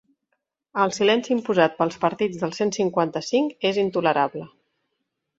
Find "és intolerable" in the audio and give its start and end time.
3.71-4.47